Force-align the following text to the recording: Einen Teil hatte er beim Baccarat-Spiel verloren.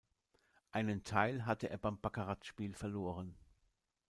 Einen 0.71 1.03
Teil 1.03 1.45
hatte 1.45 1.69
er 1.69 1.77
beim 1.77 2.01
Baccarat-Spiel 2.01 2.73
verloren. 2.73 3.35